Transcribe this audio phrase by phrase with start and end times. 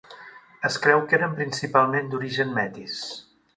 [0.69, 2.99] Es creu que eren principalment d'origen métis.